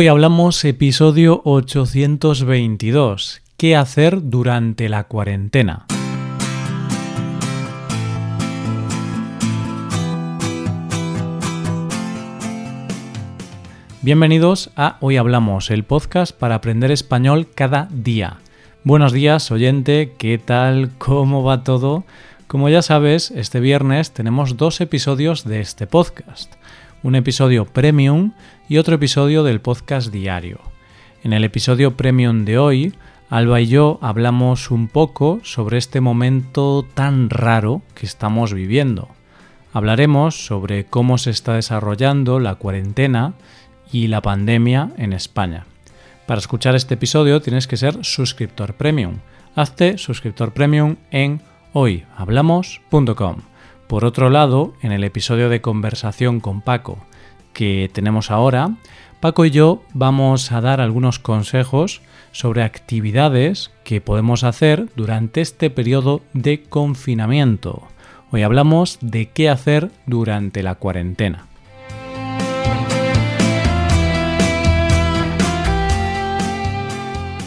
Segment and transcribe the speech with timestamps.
[0.00, 5.86] Hoy hablamos episodio 822, ¿qué hacer durante la cuarentena?
[14.02, 18.36] Bienvenidos a Hoy Hablamos, el podcast para aprender español cada día.
[18.84, 20.92] Buenos días, oyente, ¿qué tal?
[20.98, 22.04] ¿Cómo va todo?
[22.46, 26.54] Como ya sabes, este viernes tenemos dos episodios de este podcast
[27.02, 28.32] un episodio premium
[28.68, 30.60] y otro episodio del podcast diario.
[31.22, 32.94] En el episodio premium de hoy,
[33.30, 39.08] Alba y yo hablamos un poco sobre este momento tan raro que estamos viviendo.
[39.72, 43.34] Hablaremos sobre cómo se está desarrollando la cuarentena
[43.92, 45.66] y la pandemia en España.
[46.26, 49.18] Para escuchar este episodio tienes que ser suscriptor premium.
[49.54, 51.40] Hazte suscriptor premium en
[51.72, 53.36] hoyhablamos.com.
[53.88, 56.98] Por otro lado, en el episodio de conversación con Paco
[57.54, 58.76] que tenemos ahora,
[59.20, 65.70] Paco y yo vamos a dar algunos consejos sobre actividades que podemos hacer durante este
[65.70, 67.82] periodo de confinamiento.
[68.30, 71.46] Hoy hablamos de qué hacer durante la cuarentena.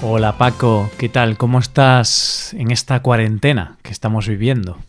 [0.02, 1.38] Hola Paco, ¿qué tal?
[1.38, 4.80] ¿Cómo estás en esta cuarentena que estamos viviendo?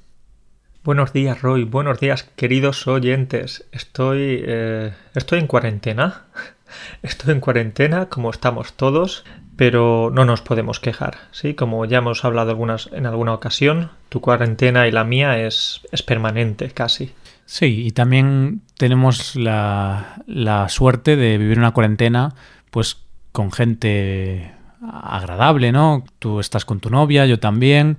[0.85, 1.63] Buenos días, Roy.
[1.63, 3.65] Buenos días, queridos oyentes.
[3.71, 6.25] Estoy, eh, estoy en cuarentena.
[7.03, 11.19] Estoy en cuarentena, como estamos todos, pero no nos podemos quejar.
[11.31, 12.59] Sí, como ya hemos hablado
[12.93, 17.13] en alguna ocasión, tu cuarentena y la mía es, es permanente, casi.
[17.45, 22.35] Sí, y también tenemos la, la suerte de vivir una cuarentena,
[22.73, 26.05] pues con gente agradable, ¿no?
[26.19, 27.99] Tú estás con tu novia, yo también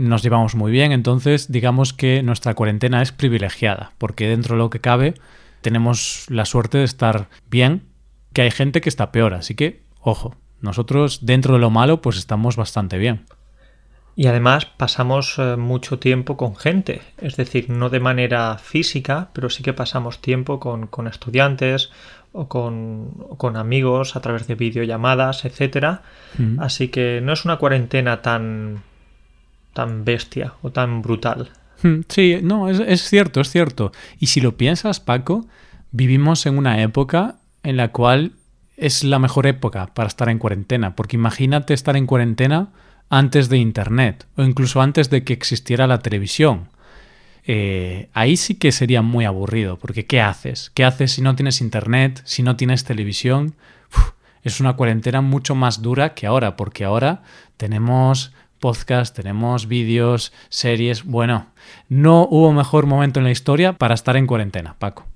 [0.00, 4.70] nos llevamos muy bien, entonces digamos que nuestra cuarentena es privilegiada, porque dentro de lo
[4.70, 5.14] que cabe
[5.60, 7.82] tenemos la suerte de estar bien,
[8.32, 12.16] que hay gente que está peor, así que, ojo, nosotros dentro de lo malo pues
[12.16, 13.26] estamos bastante bien.
[14.16, 19.48] Y además pasamos eh, mucho tiempo con gente, es decir, no de manera física, pero
[19.48, 21.90] sí que pasamos tiempo con, estudiantes
[22.32, 26.00] o con, con, amigos a través de videollamadas, etc.
[26.36, 26.60] Mm.
[26.60, 28.82] Así que no es una cuarentena tan,
[29.72, 31.50] tan bestia o tan brutal.
[31.82, 33.92] Hmm, sí, no, es, cierto, es cierto.
[34.18, 35.46] Y si lo piensas, Paco,
[35.92, 38.32] vivimos en una época en la cual
[38.76, 42.68] es la mejor época para estar en cuarentena, porque imagínate estar en cuarentena
[43.08, 46.68] antes de Internet o incluso antes de que existiera la televisión.
[47.46, 50.70] Eh, ahí sí que sería muy aburrido, porque ¿qué haces?
[50.74, 53.54] ¿Qué haces si no tienes Internet, si no tienes televisión?
[54.42, 57.22] es una cuarentena mucho más dura que ahora, porque ahora
[57.56, 61.04] tenemos podcast, tenemos vídeos, series.
[61.04, 61.46] Bueno,
[61.88, 65.06] no hubo mejor momento en la historia para estar en cuarentena, Paco.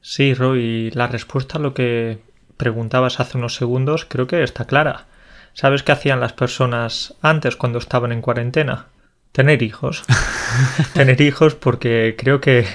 [0.00, 2.20] Sí, Roy, la respuesta a lo que
[2.56, 5.06] preguntabas hace unos segundos creo que está clara.
[5.52, 8.86] ¿Sabes qué hacían las personas antes cuando estaban en cuarentena?
[9.32, 10.04] Tener hijos.
[10.94, 12.66] Tener hijos porque creo que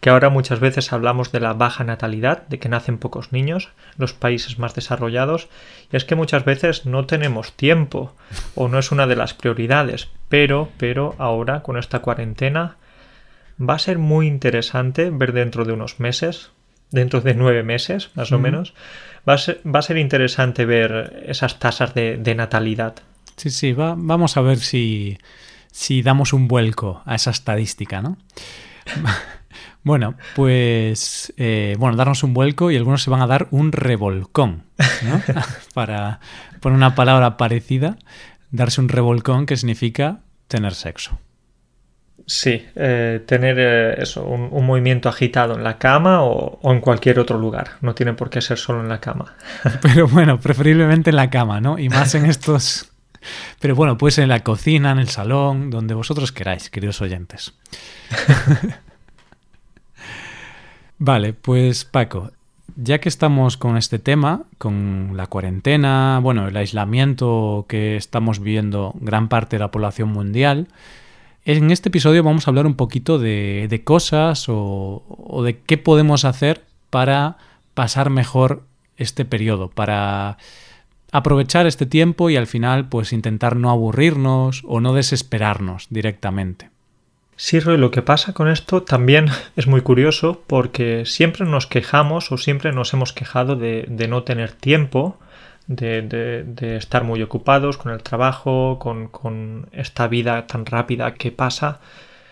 [0.00, 4.12] que ahora muchas veces hablamos de la baja natalidad, de que nacen pocos niños los
[4.12, 5.48] países más desarrollados,
[5.92, 8.14] y es que muchas veces no tenemos tiempo
[8.54, 12.76] o no es una de las prioridades, pero, pero ahora con esta cuarentena
[13.60, 16.50] va a ser muy interesante ver dentro de unos meses,
[16.90, 18.74] dentro de nueve meses más o menos,
[19.28, 22.96] va a, ser, va a ser interesante ver esas tasas de, natalidad.
[23.36, 25.18] Sí, sí, va, vamos a ver si,
[25.70, 28.16] si damos un vuelco a esa estadística, ¿no?
[29.86, 34.64] Bueno, pues eh, bueno, darnos un vuelco y algunos se van a dar un revolcón,
[35.02, 35.22] ¿no?
[35.74, 36.18] Para
[36.58, 37.96] poner una palabra parecida,
[38.50, 41.20] darse un revolcón que significa tener sexo.
[42.26, 47.20] Sí, eh, tener eh, eso, un, movimiento agitado en la cama o, o, en cualquier
[47.20, 47.74] otro lugar.
[47.80, 49.36] No tiene por qué ser solo en la cama.
[49.82, 51.78] Pero bueno, preferiblemente en la cama, ¿no?
[51.78, 52.90] Y más en estos.
[53.60, 57.54] Pero bueno, puede ser en la cocina, en el salón, donde vosotros queráis, queridos oyentes.
[60.98, 62.32] Vale, pues Paco,
[62.76, 68.94] ya que estamos con este tema, con la cuarentena, bueno, el aislamiento que estamos viviendo
[69.00, 70.68] gran parte de la población mundial,
[71.44, 76.24] en este episodio vamos a hablar un poquito de, cosas o, o, de qué podemos
[76.24, 77.36] hacer para
[77.74, 78.64] pasar mejor
[78.96, 80.38] este periodo, para
[81.12, 86.70] aprovechar este tiempo y al final pues intentar no aburrirnos o no desesperarnos directamente.
[87.38, 92.32] Sí, Roy, lo que pasa con esto también es muy curioso porque siempre nos quejamos
[92.32, 95.18] o siempre nos hemos quejado de, no tener tiempo,
[95.66, 101.80] de, estar muy ocupados con el trabajo, con, esta vida tan rápida que pasa.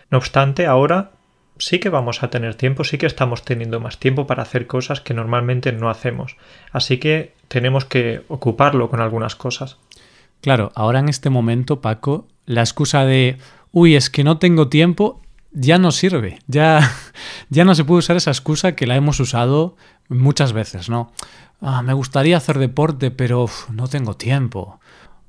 [0.09, 1.11] No obstante, ahora
[1.59, 5.01] sí que vamos a tener tiempo, sí que estamos teniendo más tiempo para hacer cosas
[5.01, 6.35] que normalmente no hacemos.
[6.71, 9.77] Así que tenemos que ocuparlo con algunas cosas.
[10.41, 13.37] Claro, ahora en este momento, Paco, la excusa de,
[13.71, 15.21] uy, es que no tengo tiempo,
[15.51, 16.39] ya no sirve.
[16.47, 16.91] Ya,
[17.49, 19.75] ya no se puede usar esa excusa que la hemos usado
[20.09, 21.11] muchas veces, ¿no?
[21.61, 24.79] Ah, me gustaría hacer deporte, pero no tengo tiempo.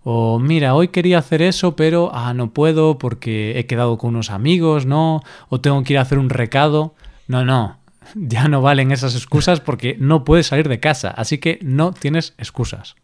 [0.02, 4.30] O mira, hoy quería hacer eso, pero ah, no puedo porque he quedado con unos
[4.30, 5.22] amigos, ¿no?
[5.48, 6.94] O tengo que ir a hacer un recado.
[7.26, 7.78] No, no,
[8.14, 12.34] ya no valen esas excusas porque no puedes salir de casa, así que no tienes
[12.38, 12.96] excusas.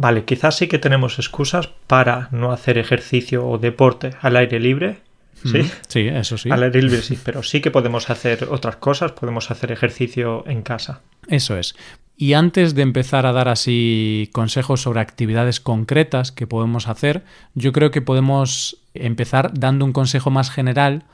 [0.00, 5.00] Vale, quizás sí que tenemos excusas para no hacer ejercicio o deporte al aire libre.
[5.42, 6.50] Sí, sí, eso sí.
[6.52, 10.62] Al aire libre sí, pero sí que podemos hacer otras cosas, podemos hacer ejercicio en
[10.62, 11.00] casa.
[11.26, 11.74] Eso es.
[12.16, 17.24] Y antes de empezar a dar así consejos sobre actividades concretas que podemos hacer,
[17.54, 21.06] yo creo que podemos empezar dando un consejo más general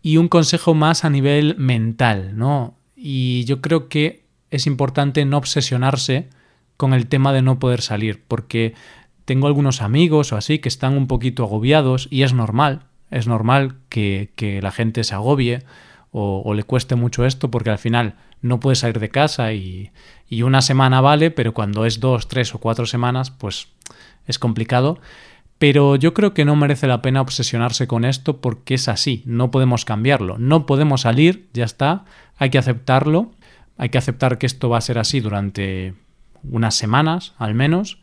[0.00, 2.78] y un consejo más a nivel mental, ¿no?
[2.96, 6.30] Y yo creo que es importante no obsesionarse
[6.82, 8.74] con el tema de no poder salir, porque
[9.24, 13.76] tengo algunos amigos o así que están un poquito agobiados y es normal, es normal
[13.88, 15.62] que, que la gente se agobie
[16.10, 19.92] o, le cueste mucho esto porque al final no puede salir de casa y,
[20.28, 23.68] y una semana vale, pero cuando es dos, tres o cuatro semanas, pues
[24.26, 24.98] es complicado.
[25.58, 29.52] Pero yo creo que no merece la pena obsesionarse con esto porque es así, no
[29.52, 32.06] podemos cambiarlo, no podemos salir, ya está,
[32.38, 33.30] hay que aceptarlo,
[33.76, 35.94] hay que aceptar que esto va a ser así durante
[36.44, 38.00] unas semanas al menos.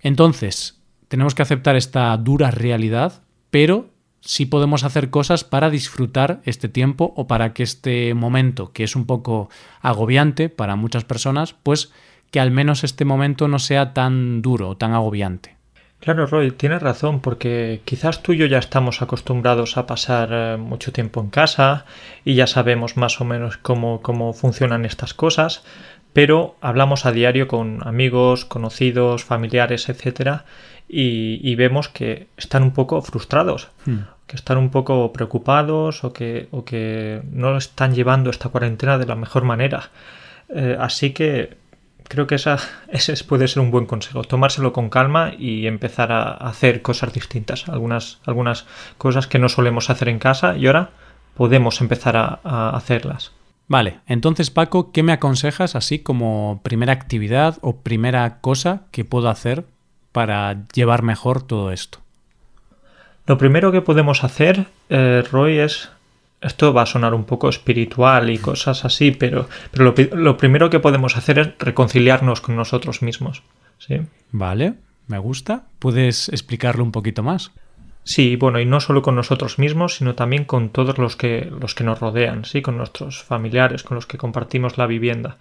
[0.00, 6.68] Entonces, tenemos que aceptar esta dura realidad, pero si podemos hacer cosas para disfrutar este
[6.68, 9.48] tiempo o para que este momento, que es un poco
[9.80, 11.92] agobiante para muchas personas, pues
[12.30, 15.56] que al menos este momento no sea tan duro o tan agobiante.
[16.00, 20.56] Claro, Roy, tienes razón, porque quizás tú y yo ya estamos acostumbrados a pasar eh,
[20.56, 21.86] mucho tiempo en casa
[22.24, 25.64] y ya sabemos más o menos cómo, cómo funcionan estas cosas,
[26.16, 30.46] pero hablamos a diario con amigos, conocidos, familiares, etcétera,
[30.88, 33.68] y, vemos que están un poco frustrados.
[33.84, 38.98] Hmm que están un poco preocupados o que, o que no están llevando esta cuarentena
[38.98, 39.90] de la mejor manera.
[40.48, 41.56] Eh, así que
[42.08, 42.58] creo que esa,
[42.88, 47.68] ese puede ser un buen consejo, tomárselo con calma y empezar a hacer cosas distintas,
[47.68, 48.66] algunas, algunas
[48.98, 50.90] cosas que no solemos hacer en casa y ahora
[51.36, 53.30] podemos empezar a, a hacerlas.
[53.68, 59.28] Vale, entonces Paco, ¿qué me aconsejas así como primera actividad o primera cosa que puedo
[59.28, 59.66] hacer
[60.12, 61.98] para llevar mejor todo esto?
[63.26, 65.90] Lo primero que podemos hacer, eh, Roy, es...
[66.42, 70.78] Esto va a sonar un poco espiritual y cosas así, pero, pero lo, primero que
[70.78, 73.42] podemos hacer es reconciliarnos con nosotros mismos.
[73.78, 74.02] ¿sí?
[74.32, 74.74] Vale,
[75.06, 75.64] me gusta.
[75.78, 77.52] ¿Puedes explicarlo un poquito más?
[78.08, 81.74] Sí, bueno, y no solo con nosotros mismos, sino también con todos los que, los
[81.74, 85.38] que nos rodean, sí, con nuestros familiares, con los que compartimos la vivienda.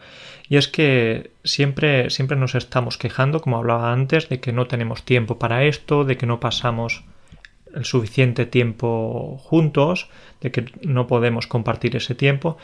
[0.49, 5.03] Y es que siempre, siempre nos estamos quejando, como hablaba antes, de que no tenemos
[5.03, 7.03] tiempo para esto, de que no pasamos
[7.75, 10.09] el suficiente tiempo juntos,
[10.41, 12.57] de que no podemos compartir ese tiempo.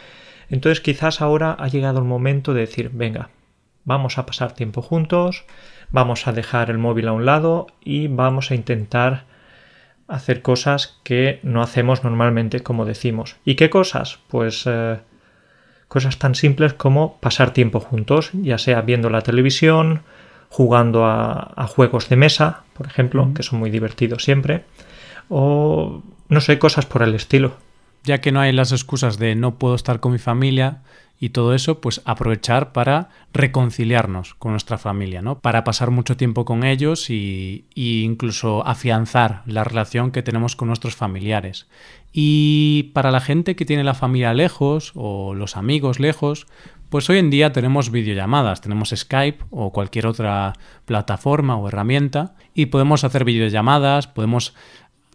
[0.49, 3.29] Entonces quizás ahora ha llegado el momento de decir, venga,
[3.85, 5.45] vamos a pasar tiempo juntos,
[5.91, 9.29] vamos a dejar el móvil a un lado y vamos a intentar
[10.11, 13.37] hacer cosas que no hacemos normalmente como decimos.
[13.45, 14.19] ¿Y qué cosas?
[14.27, 14.99] Pues eh,
[15.87, 20.01] cosas tan simples como pasar tiempo juntos, ya sea viendo la televisión,
[20.49, 24.65] jugando a, juegos de mesa, por ejemplo, que son muy divertidos siempre,
[25.29, 27.53] o no sé, cosas por el estilo.
[28.03, 30.81] Ya que no hay las excusas de no puedo estar con mi familia
[31.23, 35.37] y todo eso, pues aprovechar para reconciliarnos con nuestra familia, ¿no?
[35.39, 40.95] Para pasar mucho tiempo con ellos y, incluso afianzar la relación que tenemos con nuestros
[40.95, 41.67] familiares.
[42.11, 46.47] Y para la gente que tiene la familia lejos o los amigos lejos,
[46.89, 50.53] pues hoy en día tenemos videollamadas, tenemos Skype o cualquier otra
[50.85, 54.55] plataforma o herramienta y podemos hacer videollamadas, podemos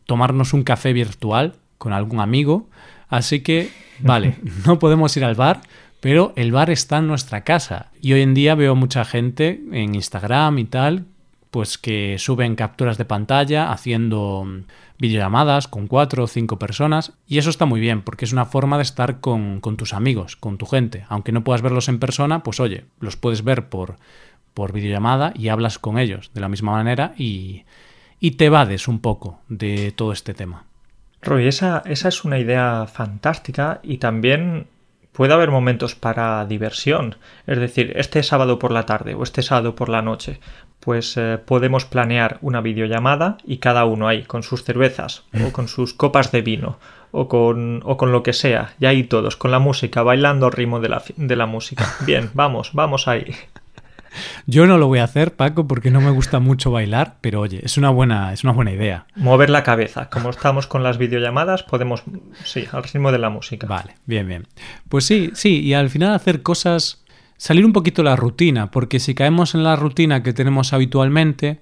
[0.06, 2.68] tomarnos un café virtual con algún amigo.
[3.08, 5.60] Así que, vale, no podemos ir al bar,
[6.00, 7.90] pero el bar está en nuestra casa.
[8.00, 11.06] Y hoy en día veo mucha gente en Instagram y tal,
[11.50, 14.64] pues que suben capturas de pantalla haciendo mm,
[14.98, 17.12] videollamadas con cuatro o cinco personas.
[17.26, 20.36] Y eso está muy bien, porque es una forma de estar con, con tus amigos,
[20.36, 21.04] con tu gente.
[21.08, 23.96] Aunque no puedas verlos en persona, pues oye, los puedes ver por,
[24.54, 27.64] por videollamada y hablas con ellos de la misma manera y,
[28.20, 30.64] y te vades un poco de todo este tema.
[31.22, 34.68] Roy, esa, esa es una idea fantástica y también
[35.16, 37.16] puede haber momentos para diversión.
[37.46, 40.40] Es decir, este sábado por la tarde o este sábado por la noche,
[40.80, 45.68] pues eh, podemos planear una videollamada y cada uno ahí con sus cervezas o con
[45.68, 46.78] sus copas de vino
[47.12, 50.52] o con, o con lo que sea, y ahí todos, con la música, bailando al
[50.52, 51.94] ritmo de la, de la música.
[52.06, 53.34] Bien, vamos, vamos ahí.
[54.46, 57.60] Yo no lo voy a hacer, Paco, porque no me gusta mucho bailar, pero oye,
[57.62, 59.06] es una buena, es una buena idea.
[59.16, 60.08] Mover la cabeza.
[60.10, 62.02] Como estamos con las videollamadas, podemos,
[62.44, 63.66] sí, al ritmo de la música.
[63.66, 64.46] Vale, bien, bien.
[64.88, 67.04] Pues sí, sí, y al final hacer cosas,
[67.36, 71.60] salir un poquito de la rutina, porque si caemos en la rutina que tenemos habitualmente,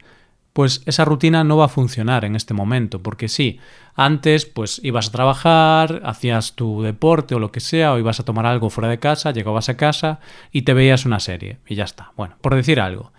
[0.55, 3.59] pues esa rutina no va a funcionar en este momento, porque sí,
[3.97, 8.25] antes pues ibas a trabajar, hacías tu deporte o lo que sea, o ibas a
[8.25, 10.21] tomar algo fuera de casa, llegabas a casa
[10.53, 12.13] y te veías una serie y ya está.
[12.17, 13.13] Bueno, por decir algo.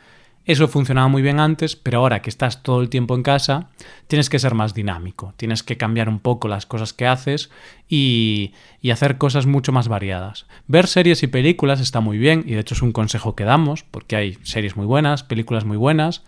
[0.46, 3.70] Eso funcionaba muy bien antes, pero ahora que estás todo el tiempo en casa,
[4.08, 7.50] tienes que ser más dinámico, tienes que cambiar un poco las cosas que haces
[7.90, 10.46] y, y, hacer cosas mucho más variadas.
[10.68, 13.84] Ver series y películas está muy bien, y de hecho es un consejo que damos,
[13.84, 16.24] porque hay series muy buenas, películas muy buenas,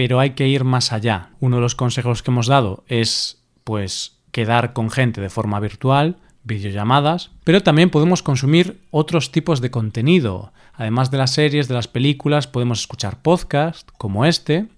[0.00, 1.28] pero hay que ir más allá.
[1.40, 6.16] Uno de los consejos que hemos dado es, pues, quedar con gente de forma virtual,
[6.42, 10.54] videollamadas, pero también podemos consumir otros tipos de contenido.
[10.72, 14.68] Además de las series, de las películas, podemos escuchar podcasts como este,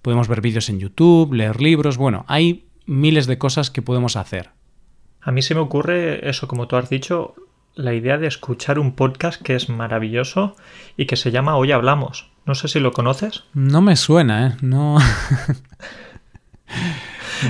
[0.00, 4.50] podemos ver vídeos en YouTube, leer libros, bueno, hay miles de cosas que podemos hacer.
[5.20, 7.34] A mí se me ocurre eso, como tú has dicho,
[7.74, 10.54] la idea de escuchar un podcast que es maravilloso
[10.96, 12.31] y que se llama Hoy Hablamos.
[12.44, 13.44] No sé si lo conoces.
[13.54, 14.56] No me suena, ¿eh?
[14.62, 14.98] No.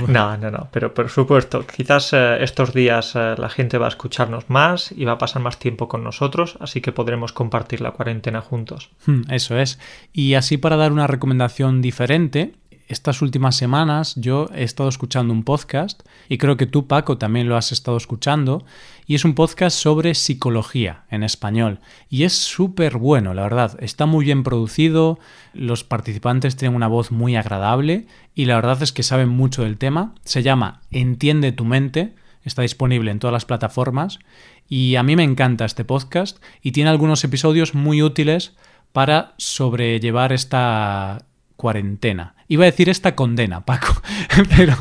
[0.07, 3.89] No, no, no, pero por supuesto, quizás eh, estos días eh, la gente va a
[3.89, 7.91] escucharnos más y va a pasar más tiempo con nosotros, así que podremos compartir la
[7.91, 8.89] cuarentena juntos.
[9.05, 9.79] Hmm, eso es.
[10.11, 12.53] Y así para dar una recomendación diferente,
[12.87, 17.47] estas últimas semanas yo he estado escuchando un podcast y creo que tú, Paco, también
[17.47, 18.65] lo has estado escuchando
[19.05, 23.77] y es un podcast sobre psicología en español y es súper bueno, la verdad.
[23.79, 25.19] Está muy bien producido,
[25.53, 29.77] los participantes tienen una voz muy agradable y la verdad es que saben mucho del
[29.77, 30.15] tema.
[30.23, 34.19] Se llama Entiende tu mente, está disponible en todas las plataformas
[34.67, 38.55] y a mí me encanta este podcast y tiene algunos episodios muy útiles
[38.91, 42.35] para sobrellevar esta cuarentena.
[42.47, 44.01] Iba a decir esta condena, Paco,
[44.57, 44.75] pero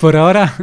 [0.00, 0.54] por ahora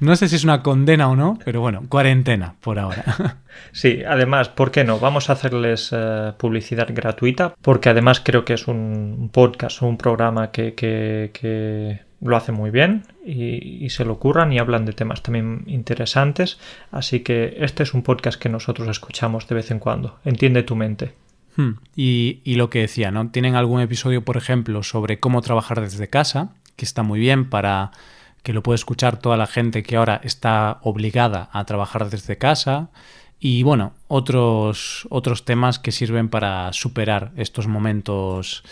[0.00, 3.38] no sé si es una condena o no, pero bueno, cuarentena por ahora.
[3.72, 5.00] Sí, además, ¿por qué no?
[5.00, 9.96] Vamos a hacerles uh, publicidad gratuita, porque además creo que es un podcast o un
[9.96, 15.22] programa que, lo hace muy bien y, y, se lo curran y hablan de temas
[15.22, 16.58] también interesantes.
[16.90, 20.18] Así que este es un podcast que nosotros escuchamos de vez en cuando.
[20.24, 21.12] Entiende tu mente.
[21.58, 21.72] Hmm.
[21.96, 23.30] Y, lo que decía, ¿no?
[23.30, 27.90] Tienen algún episodio, por ejemplo, sobre cómo trabajar desde casa, que está muy bien para
[28.44, 32.90] que lo pueda escuchar toda la gente que ahora está obligada a trabajar desde casa.
[33.40, 38.62] Y bueno, otros, otros temas que sirven para superar estos momentos.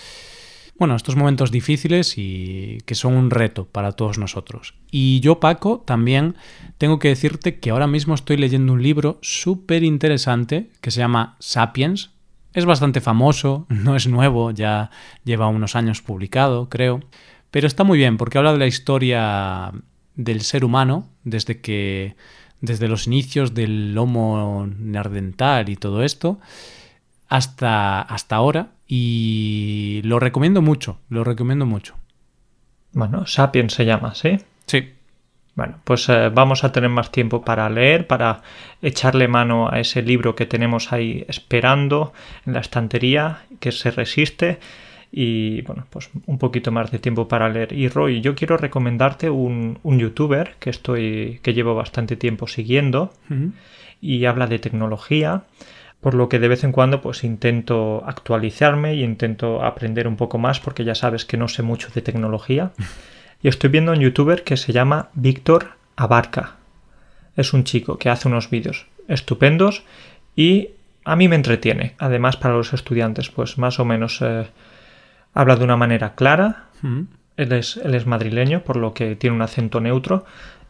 [0.79, 4.75] Bueno, estos momentos difíciles y que son un reto para todos nosotros.
[4.93, 6.37] Y yo, Paco, también
[6.79, 11.35] tengo que decirte que ahora mismo estoy leyendo un libro súper interesante que se llama
[11.41, 12.11] Sapiens,
[12.57, 14.91] es bastante famoso, no es nuevo, ya
[15.25, 17.01] lleva unos años publicado, creo.
[17.53, 19.73] Pero está muy bien porque habla de la historia
[20.15, 22.17] del ser humano desde que
[22.61, 26.41] desde los inicios del Homo neandertal y todo esto
[27.29, 31.95] hasta hasta ahora y lo recomiendo mucho, lo recomiendo mucho.
[32.93, 34.39] Bueno, Sapiens se llama, ¿sí?
[34.67, 34.96] Sí.
[35.57, 38.43] Bueno, pues eh, vamos a tener más tiempo para leer, para
[38.83, 42.13] echarle mano a ese libro que tenemos ahí esperando
[42.45, 44.59] en la estantería, que se resiste,
[45.11, 47.73] y bueno, pues un poquito más de tiempo para leer.
[47.73, 53.15] Y Roy, yo quiero recomendarte un, un youtuber que estoy, que llevo bastante tiempo siguiendo,
[53.31, 53.53] uh -huh.
[54.03, 55.45] y habla de tecnología
[56.03, 60.37] por lo que de vez en cuando pues intento actualizarme y intento aprender un poco
[60.39, 62.73] más porque ya sabes que no sé mucho de tecnología.
[63.47, 66.57] Y estoy viendo un youtuber que se llama Víctor Abarca.
[67.37, 69.85] Es un chico que hace unos vídeos estupendos
[70.35, 70.71] y
[71.05, 71.95] a mí me entretiene.
[71.99, 74.49] Además, para los estudiantes, pues más o menos eh,
[75.33, 76.65] habla de una manera clara.
[76.83, 77.03] Mm.
[77.37, 80.25] Él, es, él es madrileño, por lo que tiene un acento neutro.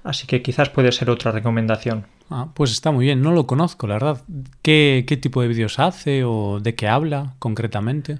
[0.04, 2.04] Así que quizás puede ser otra recomendación.
[2.28, 4.22] Ah, pues está muy bien, no lo conozco, la verdad.
[4.60, 8.18] ¿Qué, qué tipo de vídeos hace o de qué habla concretamente?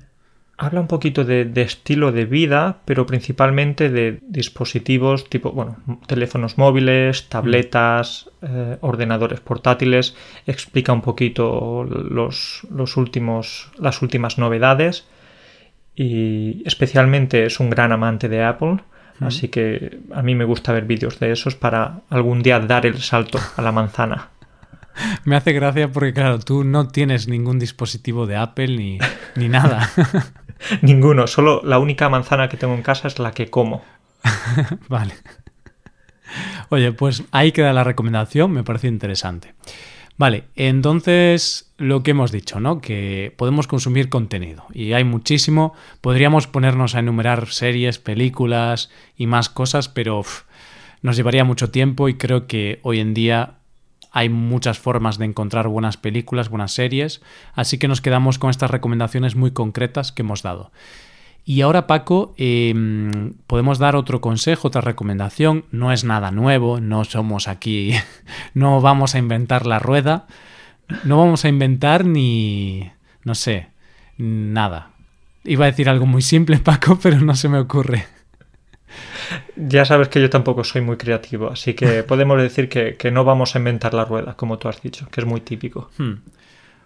[0.59, 6.57] Habla un poquito de, de, estilo de vida, pero principalmente de dispositivos tipo, bueno, teléfonos
[6.57, 10.17] móviles, tabletas, eh, ordenadores portátiles.
[10.47, 15.07] Explica un poquito los, los últimos, las últimas novedades
[15.95, 18.79] y especialmente es un gran amante de Apple.
[19.19, 19.25] Mm.
[19.25, 22.99] Así que a mí me gusta ver vídeos de esos para algún día dar el
[23.01, 24.31] salto a la manzana.
[25.25, 28.99] Me hace gracia porque, claro, tú no tienes ningún dispositivo de Apple ni,
[29.35, 29.91] ni nada.
[30.83, 33.85] Ninguno, solo la única manzana que tengo en casa es la que como.
[34.89, 35.15] vale.
[36.71, 39.55] Oye, pues ahí queda la recomendación, me parece interesante.
[40.19, 42.81] Vale, entonces lo que hemos dicho, ¿no?
[42.81, 45.75] Que podemos consumir contenido y hay muchísimo.
[46.01, 50.23] Podríamos ponernos a enumerar series, películas y más cosas, pero
[51.03, 53.57] nos llevaría mucho tiempo y creo que hoy en día
[54.17, 57.21] hay muchas formas de encontrar buenas películas, buenas series,
[57.53, 60.73] así que nos quedamos con estas recomendaciones muy concretas que hemos dado.
[61.45, 65.67] Y ahora, Paco, em, podemos dar otro consejo, otra recomendación.
[65.71, 67.93] No es nada nuevo, no somos aquí,
[68.55, 70.27] no vamos a inventar la rueda,
[71.05, 72.91] no vamos a inventar ni,
[73.23, 73.69] no sé,
[74.17, 74.93] nada.
[75.45, 78.07] Iba a decir algo muy simple, Paco, pero no se me ocurre.
[79.57, 83.55] Ya sabes que yo tampoco soy muy creativo, así que podemos decir que, no vamos
[83.55, 85.91] a inventar la rueda, como tú has dicho, que es muy típico.
[85.99, 86.15] Hmm.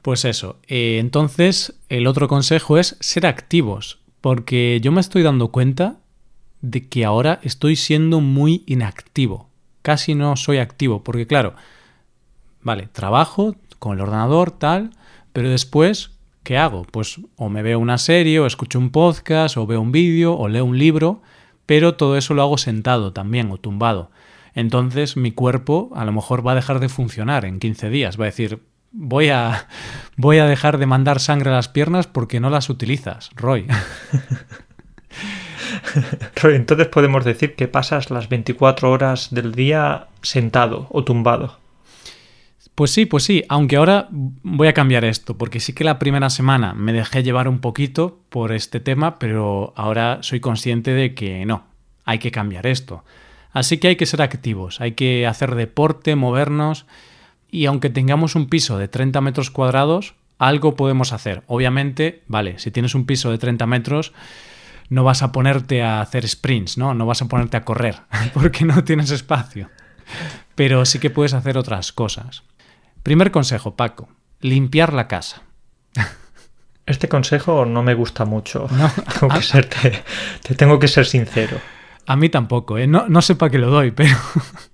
[0.03, 0.59] Pues eso.
[0.67, 4.01] Eh, entonces, el otro consejo es ser activos.
[4.21, 5.97] Porque yo me estoy dando cuenta
[6.61, 9.49] de que ahora estoy siendo muy inactivo.
[9.83, 11.55] Casi no soy activo, porque claro,
[12.61, 14.91] vale, trabajo con el ordenador, tal,
[15.33, 16.11] pero después,
[16.43, 16.85] ¿qué hago?
[16.85, 20.49] Pues o me veo una serie, o escucho un podcast, o veo un vídeo, o
[20.49, 21.23] leo un libro,
[21.71, 24.11] pero todo eso lo hago sentado también, o tumbado.
[24.57, 28.25] Entonces mi cuerpo a lo mejor va a dejar de funcionar en 15 días, va
[28.25, 28.61] a decir,
[28.91, 29.69] voy a,
[30.17, 33.69] voy a dejar de mandar sangre a las piernas porque no las utilizas, Roy.
[36.43, 41.61] Roy, entonces podemos decir que pasas las 24 horas del día sentado o tumbado.
[42.81, 46.31] Pues sí, pues sí, aunque ahora voy a cambiar esto, porque sí que la primera
[46.31, 51.45] semana me dejé llevar un poquito por este tema, pero ahora soy consciente de que
[51.45, 51.65] no,
[52.07, 53.05] hay que cambiar esto.
[53.53, 56.87] Así que hay que ser activos, hay que hacer deporte, movernos
[57.51, 61.43] y aunque tengamos un piso de 30 metros cuadrados, algo podemos hacer.
[61.49, 64.15] Obviamente, vale, si tienes un piso de 30 metros,
[64.89, 66.95] no vas a ponerte a hacer sprints, ¿no?
[66.95, 67.97] No vas a ponerte a correr,
[68.33, 69.69] porque no tienes espacio.
[70.55, 72.43] Pero sí que puedes hacer otras cosas.
[73.03, 74.09] Primer consejo, Paco,
[74.41, 75.43] limpiar la casa.
[76.87, 78.67] Este consejo no me gusta mucho.
[78.77, 78.91] No,
[79.21, 81.59] tengo que ser, te, tengo que ser sincero.
[82.07, 82.87] A mí tampoco, ¿eh?
[82.87, 84.17] no, no sé para qué lo doy, pero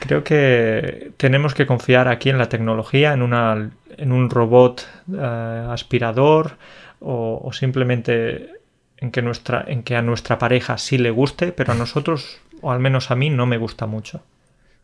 [0.00, 5.66] Creo que tenemos que confiar aquí en la tecnología, en, una, en un robot eh,
[5.68, 6.56] aspirador
[7.00, 8.50] o, simplemente
[8.96, 12.72] en que, nuestra, en que a nuestra pareja sí le guste, pero a nosotros, o
[12.72, 14.22] al menos a mí, no me gusta mucho.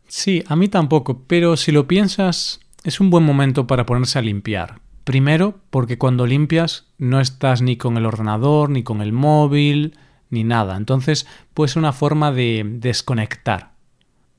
[0.07, 4.21] Sí, a mí tampoco, pero si lo piensas, es un buen momento para ponerse a
[4.21, 4.79] limpiar.
[5.03, 9.97] Primero, porque cuando limpias no estás ni con el ordenador, ni con el móvil,
[10.29, 10.75] ni nada.
[10.75, 13.77] Entonces, puede ser una forma de desconectar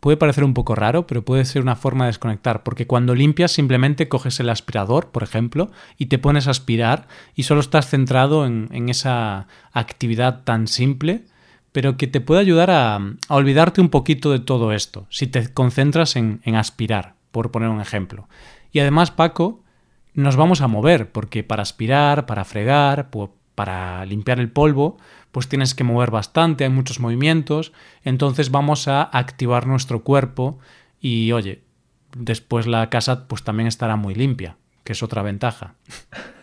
[0.01, 3.53] puede parecer un poco raro, pero puede ser una forma de desconectar, porque cuando limpias
[3.53, 8.47] simplemente coges el aspirador, por ejemplo, y te pones a aspirar y solo estás centrado
[8.47, 11.25] en, esa actividad tan simple,
[11.79, 16.17] pero que te puede ayudar a, olvidarte un poquito de todo esto, si te concentras
[16.17, 18.29] en, en aspirar, por poner un ejemplo.
[18.73, 19.63] Y además, Paco,
[20.13, 23.11] nos vamos a mover, porque para aspirar, para fregar,
[23.55, 24.97] para limpiar el polvo,
[25.31, 30.59] pues tienes que mover bastante, hay muchos movimientos, entonces vamos a activar nuestro cuerpo
[31.01, 31.63] y oye,
[32.17, 35.75] después la casa pues también estará muy limpia, que es otra ventaja.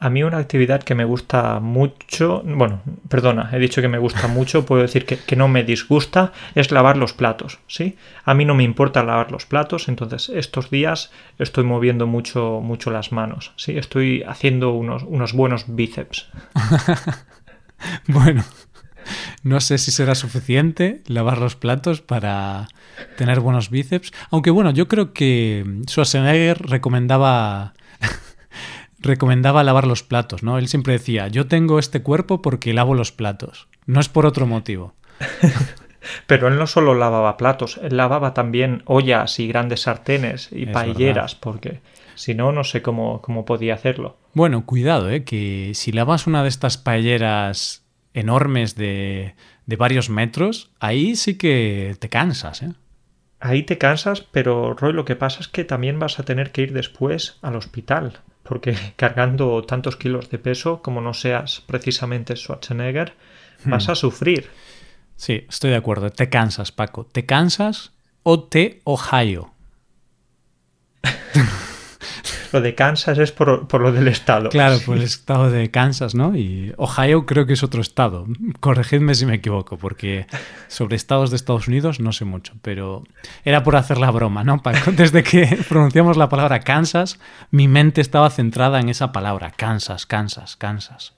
[0.00, 4.28] A mí una actividad que me gusta mucho, bueno, perdona, he dicho que me gusta
[4.28, 7.96] mucho, puedo decir que, que, no me disgusta, es lavar los platos, ¿sí?
[8.24, 12.90] A mí no me importa lavar los platos, entonces estos días estoy moviendo mucho, mucho
[12.90, 13.76] las manos, ¿sí?
[13.78, 16.28] Estoy haciendo unos, unos buenos bíceps.
[18.08, 18.44] bueno,
[19.42, 22.68] no sé si será suficiente lavar los platos para
[23.16, 24.12] tener buenos bíceps.
[24.30, 27.74] Aunque bueno, yo creo que Schwarzenegger recomendaba
[29.00, 30.58] recomendaba lavar los platos, ¿no?
[30.58, 34.46] Él siempre decía, yo tengo este cuerpo porque lavo los platos, no es por otro
[34.46, 34.94] motivo.
[36.26, 41.34] Pero él no solo lavaba platos, él lavaba también ollas y grandes sartenes y paelleras,
[41.34, 41.80] porque
[42.14, 44.16] si no, no sé cómo, cómo podía hacerlo.
[44.32, 45.24] Bueno, cuidado, ¿eh?
[45.24, 47.84] que si lavas una de estas paelleras
[48.14, 49.34] enormes de,
[49.66, 52.72] de varios metros, ahí sí que te cansas, ¿eh?
[53.40, 56.62] Ahí te cansas, pero Roy, lo que pasa es que también vas a tener que
[56.62, 63.14] ir después al hospital, porque cargando tantos kilos de peso, como no seas precisamente Schwarzenegger,
[63.64, 63.90] vas hmm.
[63.90, 64.50] a sufrir.
[65.16, 66.10] Sí, estoy de acuerdo.
[66.10, 67.04] Te cansas, Paco.
[67.04, 69.52] ¿Te cansas o te Ohio?
[72.52, 74.48] Lo de Kansas es por, lo del estado.
[74.48, 76.36] Claro, por el estado de Kansas, ¿no?
[76.36, 78.26] Y Ohio creo que es otro estado.
[78.60, 80.26] Corregidme si me equivoco, porque
[80.68, 83.04] sobre estados de Estados Unidos no sé mucho, pero
[83.44, 84.62] era por hacer la broma, ¿no?
[84.92, 87.18] Desde que pronunciamos la palabra Kansas,
[87.50, 91.14] mi mente estaba centrada en esa palabra, Kansas, Kansas, Kansas.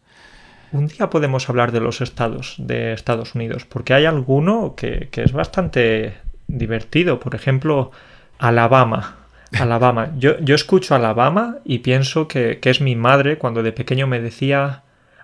[0.73, 5.23] Un día podemos hablar de los estados de Estados Unidos, porque hay alguno que, que
[5.23, 7.19] es bastante divertido.
[7.19, 7.91] Por ejemplo,
[8.39, 9.20] Alabama.
[9.59, 10.13] Alabama.
[10.17, 14.21] Yo, yo escucho Alabama y pienso que, que, es mi madre cuando de pequeño me
[14.21, 14.83] decía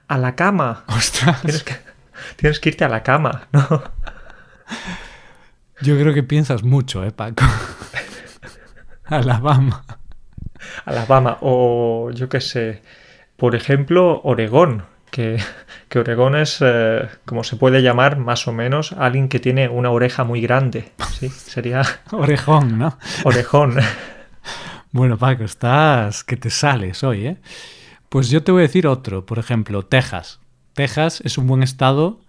[0.08, 0.84] a la cama.
[0.88, 1.42] Ostras.
[1.42, 1.76] Tienes que,
[2.36, 3.82] tienes que irte a la cama, ¿no?
[5.82, 7.44] Yo creo que piensas mucho, ¿eh, Paco?
[9.04, 9.84] Alabama.
[10.84, 11.38] Alabama.
[11.40, 12.82] O yo qué sé.
[13.36, 14.84] Por ejemplo, Oregón.
[15.10, 15.38] Que,
[15.88, 19.90] que Oregón es, eh, como se puede llamar, más o menos, alguien que tiene una
[19.90, 20.92] oreja muy grande.
[21.18, 21.82] Sí, sería.
[22.10, 22.98] Orejón, ¿no?
[23.24, 23.76] Orejón.
[24.96, 27.36] Bueno, Paco, estás que te sales hoy, ¿eh?
[28.08, 30.40] Pues yo te voy a decir otro, por ejemplo, Texas.
[30.72, 32.22] Texas es un buen estado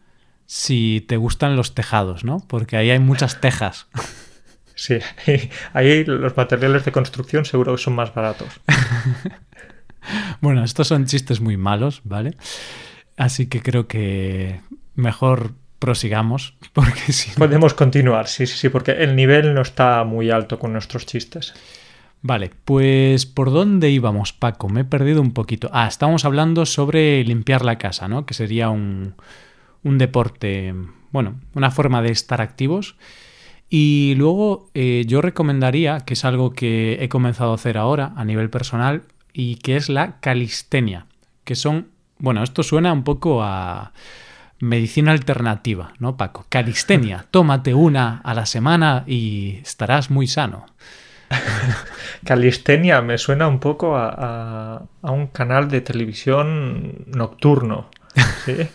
[0.48, 2.46] si te gustan los tejados, ¿no?
[2.46, 3.88] Porque ahí hay muchas tejas.
[4.80, 5.00] Sí,
[5.74, 8.62] ahí los materiales de construcción seguro que son más baratos.
[10.40, 12.38] bueno, estos son chistes muy malos, ¿vale?
[13.18, 14.62] Así que creo que
[14.94, 17.38] mejor prosigamos, porque si no...
[17.38, 21.56] Podemos continuar, sí, sí, sí, porque el nivel no está muy alto con nuestros chistes.
[22.22, 24.70] Vale, pues ¿por dónde íbamos, Paco?
[24.70, 25.70] Me he perdido un poquito.
[25.72, 28.26] Ah, estábamos hablando sobre limpiar la casa, ¿no?
[28.26, 29.16] Que sería un,
[29.84, 30.74] un deporte,
[31.12, 32.96] bueno, una forma de estar activos.
[33.70, 38.26] Y luego eh, yo recomendaría, que es algo que he comenzado a hacer ahora a
[38.26, 39.04] nivel personal,
[39.34, 41.06] y que es la calistenia,
[41.44, 43.94] que son, bueno, esto suena un poco a
[44.60, 46.46] medicina alternativa, ¿no, Paco?
[46.50, 50.66] Calistenia, tómate una a la semana y estarás muy sano.
[52.26, 57.90] Calistenia me suena un poco a, a, a un canal de televisión nocturno.
[58.46, 58.56] ¿sí?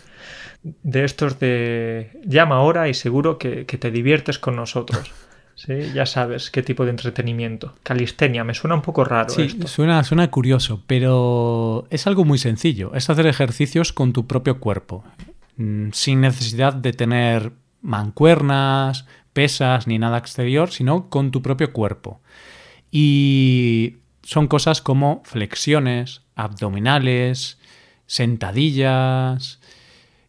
[0.63, 5.11] de estos de llama ahora y seguro que, que te diviertes con nosotros.
[5.55, 7.75] Sí, ya sabes qué tipo de entretenimiento.
[7.83, 9.29] Calistenia, me suena un poco raro.
[9.29, 9.67] Sí, esto.
[9.67, 12.91] Suena, suena curioso, pero es algo muy sencillo.
[12.95, 15.03] Es hacer ejercicios con tu propio cuerpo,
[15.57, 22.21] mm, sin necesidad de tener mancuernas, pesas ni nada exterior, sino con tu propio cuerpo.
[22.91, 27.59] Y son cosas como flexiones, abdominales,
[28.05, 29.59] sentadillas,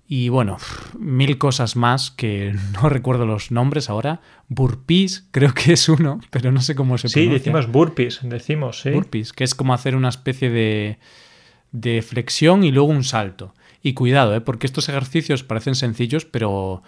[0.06, 0.58] y bueno,
[0.98, 4.20] mil cosas más que no recuerdo los nombres ahora.
[4.48, 7.38] Burpees, creo que es uno, pero no sé cómo se sí, pronuncia.
[7.38, 8.90] Sí, decimos burpees, decimos, sí.
[8.90, 10.98] Burpees, que es como hacer una especie de,
[11.72, 13.54] de flexión y luego un salto.
[13.82, 14.40] Y cuidado, ¿eh?
[14.40, 16.82] porque estos ejercicios parecen sencillos, pero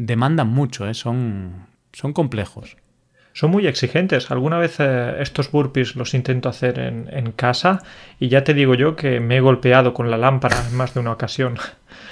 [0.00, 0.94] demandan mucho, ¿eh?
[0.94, 2.76] son, son complejos.
[3.32, 4.30] Son muy exigentes.
[4.30, 7.82] Alguna vez eh, estos burpees los intento hacer en, en casa
[8.18, 11.00] y ya te digo yo que me he golpeado con la lámpara en más de
[11.00, 11.56] una ocasión.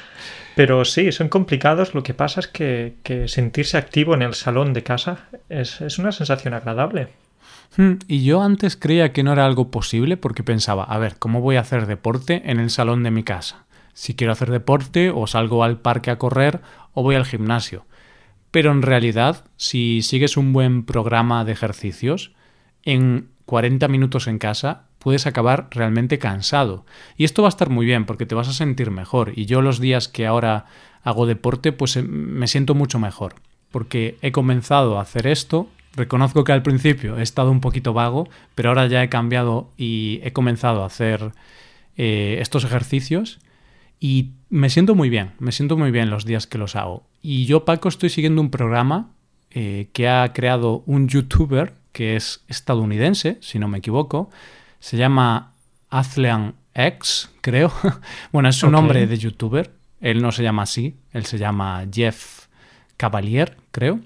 [0.54, 1.94] Pero sí, son complicados.
[1.94, 5.98] Lo que pasa es que, que sentirse activo en el salón de casa es, es
[5.98, 7.08] una sensación agradable.
[7.76, 11.40] Hmm, y yo antes creía que no era algo posible porque pensaba, a ver, ¿cómo
[11.40, 13.66] voy a hacer deporte en el salón de mi casa?
[13.98, 16.60] Si quiero hacer deporte, o salgo al parque a correr,
[16.94, 17.84] o voy al gimnasio.
[18.52, 22.30] Pero en realidad, si sigues un buen programa de ejercicios,
[22.84, 26.86] en 40 minutos en casa puedes acabar realmente cansado.
[27.16, 29.32] Y esto va a estar muy bien porque te vas a sentir mejor.
[29.34, 30.66] Y yo los días que ahora
[31.02, 33.34] hago deporte, pues eh, me siento mucho mejor.
[33.72, 35.68] Porque he comenzado a hacer esto.
[35.96, 40.20] Reconozco que al principio he estado un poquito vago, pero ahora ya he cambiado y
[40.22, 41.32] he comenzado a hacer
[41.96, 43.40] eh, estos ejercicios.
[44.00, 47.06] Y me siento muy bien, me siento muy bien los días que los hago.
[47.22, 49.10] Y yo, Paco, estoy siguiendo un programa
[49.50, 54.30] eh, que ha creado un youtuber que es estadounidense, si no me equivoco,
[54.78, 55.54] se llama
[55.90, 57.72] Azlean X, creo.
[58.32, 58.72] bueno, es su okay.
[58.72, 59.72] nombre de youtuber.
[60.00, 62.46] Él no se llama así, él se llama Jeff
[62.96, 63.98] Cavalier, creo.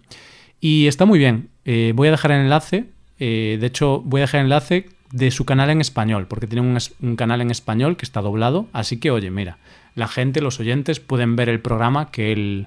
[0.59, 1.50] Y está muy bien.
[1.66, 2.87] Eh, voy a dejar el enlace.
[3.18, 6.66] Eh, de hecho, voy a dejar el enlace de su canal en español, porque tiene
[6.66, 8.68] un, un, canal en español que está doblado.
[8.72, 9.59] Así que, oye, mira,
[9.94, 12.66] la gente, los oyentes, pueden ver el programa que él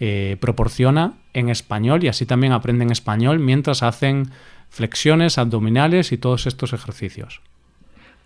[0.00, 4.30] eh, proporciona en español y así también aprenden español mientras hacen
[4.70, 7.40] flexiones, abdominales y todos estos ejercicios.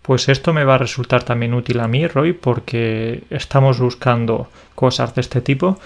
[0.01, 5.15] Pues esto me va a resultar también útil a mí, Roy, porque estamos buscando cosas
[5.15, 5.79] de este tipo,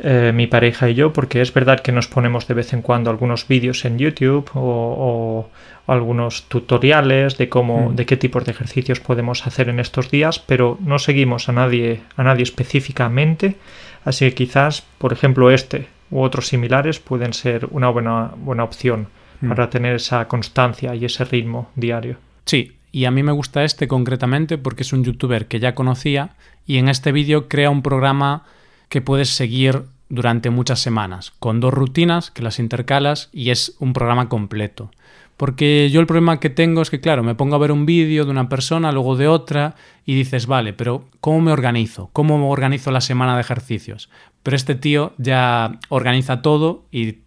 [0.00, 3.10] eh, mi pareja y yo, porque es verdad que nos ponemos de vez en cuando
[3.10, 5.50] algunos vídeos en YouTube o, o,
[5.86, 7.96] o algunos tutoriales de cómo, mm.
[7.96, 12.00] de qué tipos de ejercicios podemos hacer en estos días, pero no seguimos a nadie,
[12.16, 13.56] a nadie específicamente,
[14.04, 19.08] así que quizás, por ejemplo, este u otros similares pueden ser una buena, buena opción
[19.46, 22.16] para tener esa constancia y ese ritmo diario.
[22.46, 26.30] Sí, y a mí me gusta este concretamente porque es un youtuber que ya conocía
[26.66, 28.44] y en este vídeo crea un programa
[28.88, 33.92] que puedes seguir durante muchas semanas, con dos rutinas que las intercalas y es un
[33.92, 34.90] programa completo.
[35.36, 38.24] Porque yo el problema que tengo es que, claro, me pongo a ver un vídeo
[38.24, 39.74] de una persona, luego de otra,
[40.06, 42.10] y dices, vale, pero ¿cómo me organizo?
[42.12, 44.10] ¿Cómo me organizo la semana de ejercicios?
[44.44, 47.18] Pero este tío ya organiza todo y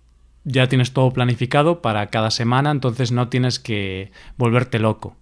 [0.45, 5.17] ya tienes todo planificado para cada semana, entonces no tienes que volverte loco.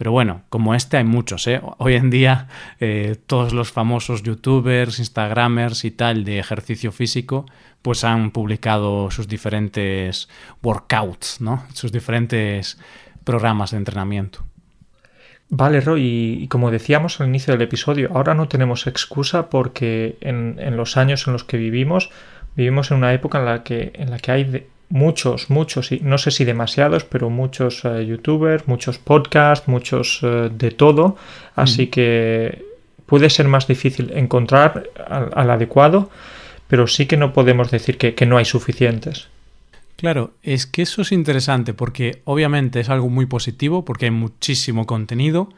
[0.00, 1.60] Pero bueno, como este hay muchos, ¿eh?
[1.76, 2.48] Hoy en día
[2.80, 7.44] eh, todos los famosos youtubers, instagramers y tal de ejercicio físico,
[7.82, 10.30] pues han publicado sus diferentes
[10.62, 11.66] workouts, ¿no?
[11.74, 12.80] Sus diferentes
[13.24, 14.42] programas de entrenamiento.
[15.50, 20.78] Vale, Roy, y, como decíamos al inicio del episodio, ahora no tenemos excusa porque en,
[20.78, 22.08] los años en los que vivimos,
[22.56, 26.30] vivimos en una época en la que, en la que hay muchos, muchos, no sé
[26.30, 31.16] si demasiados, pero muchos eh, youtubers, muchos podcasts, muchos eh, de todo,
[31.54, 31.90] así mm.
[31.90, 32.64] que
[33.06, 36.10] puede ser más difícil encontrar al, adecuado,
[36.68, 39.28] pero sí que no podemos decir que, que no hay suficientes.
[39.96, 44.86] Claro, es que eso es interesante porque obviamente es algo muy positivo porque hay muchísimo
[44.86, 45.50] contenido,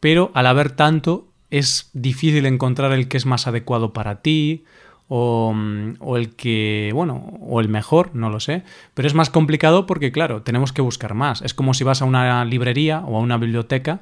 [0.00, 4.64] pero al haber tanto es difícil encontrar el que es más adecuado para ti
[5.08, 8.62] o, mm, o, el que, bueno, o el mejor, no lo sé,
[8.94, 11.42] pero es más complicado porque claro, tenemos que buscar más.
[11.42, 14.00] Es como si vas a una librería o a una biblioteca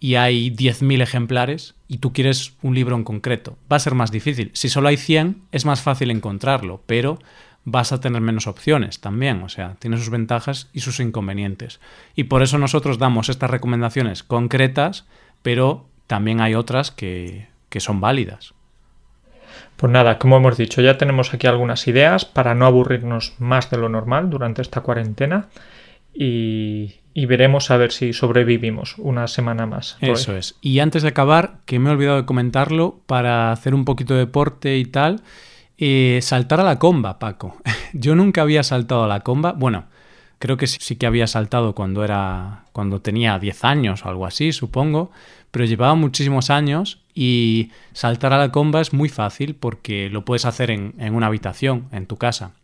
[0.00, 3.56] y hay 10.000 ejemplares y tú quieres un libro en concreto.
[3.72, 4.50] Va a ser más difícil.
[4.52, 7.18] Si solo hay 100 es más fácil encontrarlo, pero
[7.64, 11.80] vas a tener menos opciones también, o sea, tiene sus ventajas y sus inconvenientes.
[12.14, 15.06] Y por eso nosotros damos estas recomendaciones concretas,
[15.42, 18.52] pero también hay otras que, que son válidas.
[19.76, 23.78] Pues nada, como hemos dicho, ya tenemos aquí algunas ideas para no aburrirnos más de
[23.78, 25.48] lo normal durante esta cuarentena
[26.12, 29.96] y, y veremos a ver si sobrevivimos una semana más.
[30.00, 30.56] Eso es.
[30.60, 34.20] Y antes de acabar, que me he olvidado de comentarlo, para hacer un poquito de
[34.20, 35.22] deporte y tal,
[35.78, 37.56] eh, saltar a la comba, Paco.
[37.92, 39.52] Yo nunca había saltado a la comba.
[39.52, 39.84] Bueno,
[40.40, 42.64] creo que sí, que había saltado cuando era.
[42.72, 45.12] cuando tenía 10 años o algo así, supongo.
[45.54, 50.46] Pero llevaba muchísimos años y saltar a la comba es muy fácil porque lo puedes
[50.46, 52.54] hacer en, en una habitación, en tu casa.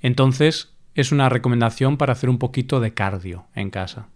[0.00, 4.08] Entonces, es una recomendación para hacer un poquito de cardio en casa.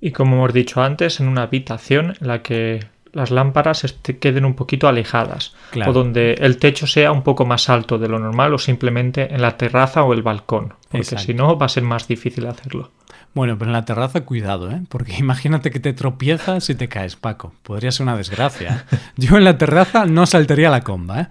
[0.00, 3.84] Y como hemos dicho antes, en una habitación en la que las lámparas
[4.20, 5.54] queden un poquito alejadas
[5.86, 9.42] o donde el techo sea un poco más alto de lo normal o simplemente en
[9.42, 12.90] la terraza o el balcón, porque si no va a ser más difícil hacerlo.
[13.38, 14.80] Bueno, pero en la terraza cuidado, ¿eh?
[14.88, 17.54] porque imagínate que te tropiezas y te caes, Paco.
[17.62, 18.84] Podría ser una desgracia.
[18.90, 18.96] ¿eh?
[19.16, 21.20] Yo en la terraza no saltaría la comba.
[21.20, 21.28] ¿eh?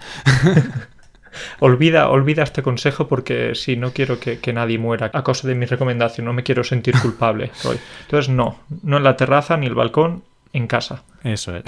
[1.60, 5.56] olvida, olvida este consejo porque si no quiero que, que, nadie muera a causa de
[5.56, 7.78] mi recomendación, no me quiero sentir culpable hoy.
[8.04, 11.04] Entonces no, no en la terraza ni el balcón, en casa.
[11.26, 11.64] Eso es.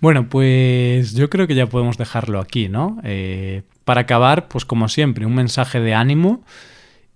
[0.00, 3.00] bueno, pues yo creo que ya podemos dejarlo aquí, ¿no?
[3.02, 6.44] Eh, para acabar, pues como siempre, un mensaje de ánimo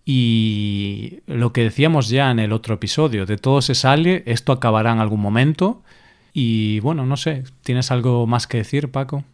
[0.09, 4.92] y lo que decíamos ya en el otro episodio, de todo se sale, esto acabará
[4.92, 5.83] en algún momento
[6.33, 9.25] y bueno, no sé, ¿tienes algo más que decir, Paco?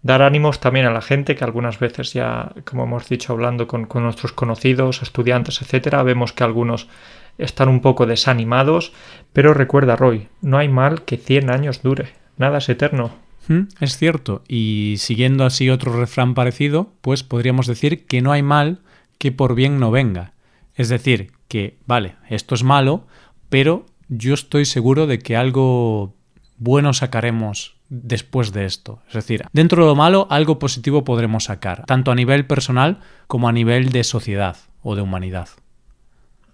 [0.00, 3.84] Dar ánimos también a la gente que algunas veces ya, como hemos dicho, hablando con,
[3.84, 6.88] con nuestros conocidos, estudiantes, etcétera, vemos que algunos
[7.36, 8.94] están un poco desanimados,
[9.34, 13.12] pero recuerda, Roy, no hay mal que 100 años dure, nada es eterno.
[13.48, 18.42] Mm, es cierto, y siguiendo así otro refrán parecido, pues podríamos decir que no hay
[18.42, 18.80] mal
[19.22, 20.32] que por bien no venga.
[20.74, 23.06] Es decir, que, vale, esto es malo,
[23.48, 26.16] pero yo estoy seguro de que algo
[26.56, 28.98] bueno sacaremos después de esto.
[29.06, 33.48] Es decir, dentro de lo malo, algo positivo podremos sacar, tanto a nivel personal como
[33.48, 35.50] a nivel de sociedad o de humanidad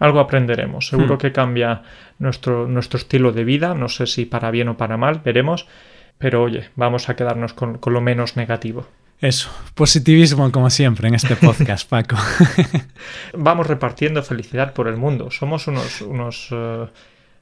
[0.00, 0.86] algo aprenderemos.
[0.86, 1.18] Seguro hmm.
[1.18, 1.82] que cambia
[2.20, 5.66] nuestro, nuestro estilo de vida, no sé si para bien o para mal, veremos,
[6.18, 8.86] pero oye, vamos a quedarnos con, lo menos negativo.
[9.20, 12.16] Eso, positivismo como siempre en este podcast, Paco.
[13.34, 15.30] vamos repartiendo felicidad por el mundo.
[15.30, 16.86] Somos unos, unos eh,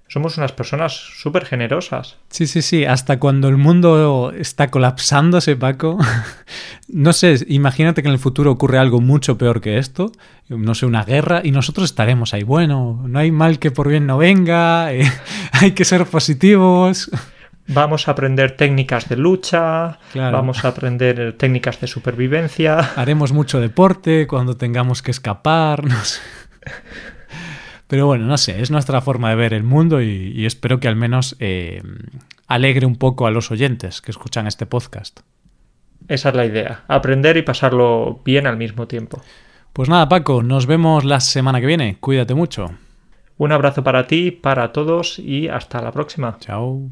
[0.08, 2.16] somos unas personas súper generosas.
[2.30, 2.84] Sí, sí, sí.
[2.84, 5.98] Hasta cuando el mundo está colapsándose, Paco.
[6.88, 10.12] no sé, imagínate que en el futuro ocurre algo mucho peor que esto.
[10.48, 11.40] No sé, una guerra.
[11.42, 12.44] Y nosotros estaremos ahí.
[12.44, 14.92] Bueno, no hay mal que por bien no venga.
[14.92, 15.10] Eh,
[15.52, 17.10] hay que ser positivos.
[17.68, 22.78] Vamos a aprender técnicas de lucha, vamos a aprender técnicas de supervivencia.
[22.96, 25.84] Haremos mucho deporte cuando tengamos que escapar.
[25.84, 26.20] No sé.
[27.88, 30.96] Pero bueno, no sé, es nuestra forma de ver el mundo y, espero que al
[30.96, 31.82] menos eh,
[32.48, 35.20] alegre un poco a los oyentes que escuchan este podcast.
[36.08, 39.22] Esa es la idea, aprender y pasarlo bien al mismo tiempo.
[39.72, 41.98] Pues nada, Paco, nos vemos la semana que viene.
[42.00, 42.70] Cuídate mucho.
[43.38, 46.38] Un abrazo para ti, para todos y hasta la próxima.
[46.40, 46.90] Chao.